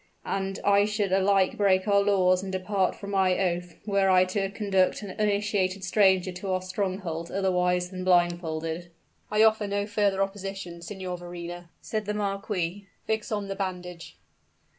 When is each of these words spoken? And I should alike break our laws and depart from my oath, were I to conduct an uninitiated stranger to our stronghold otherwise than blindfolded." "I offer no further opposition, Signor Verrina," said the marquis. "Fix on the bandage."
And 0.25 0.57
I 0.65 0.85
should 0.85 1.11
alike 1.11 1.57
break 1.57 1.87
our 1.87 2.01
laws 2.01 2.41
and 2.41 2.51
depart 2.51 2.95
from 2.95 3.11
my 3.11 3.37
oath, 3.37 3.75
were 3.85 4.09
I 4.09 4.25
to 4.29 4.49
conduct 4.49 5.03
an 5.03 5.11
uninitiated 5.11 5.83
stranger 5.83 6.31
to 6.31 6.49
our 6.53 6.61
stronghold 6.63 7.29
otherwise 7.29 7.91
than 7.91 8.03
blindfolded." 8.03 8.89
"I 9.29 9.43
offer 9.43 9.67
no 9.67 9.85
further 9.85 10.23
opposition, 10.23 10.81
Signor 10.81 11.19
Verrina," 11.19 11.69
said 11.81 12.05
the 12.05 12.15
marquis. 12.15 12.87
"Fix 13.05 13.31
on 13.31 13.47
the 13.47 13.55
bandage." 13.55 14.17